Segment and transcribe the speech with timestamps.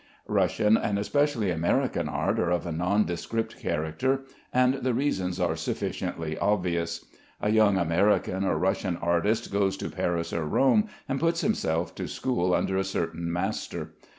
[0.27, 6.39] Russian and especially American art are of a nondescript character, and the reasons are sufficiently
[6.39, 7.05] obvious.
[7.39, 12.07] A young American or Russian artist goes to Paris or Rome, and puts himself to
[12.07, 13.93] school under a certain master.